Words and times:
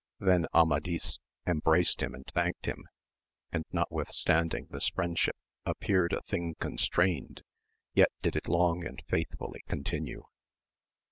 Then 0.19 0.47
Amadis 0.51 1.19
embraced 1.45 2.01
him 2.01 2.15
and 2.15 2.25
thanked 2.33 2.65
him; 2.65 2.85
and 3.51 3.65
notwith 3.71 4.07
standing 4.07 4.65
this 4.71 4.87
friendship 4.89 5.35
appeared 5.63 6.11
a 6.11 6.23
thing 6.23 6.55
constrained, 6.59 7.43
yet 7.93 8.09
did 8.23 8.35
it 8.35 8.47
long 8.47 8.83
and 8.83 8.99
faithfully 9.07 9.61
continue. 9.67 10.23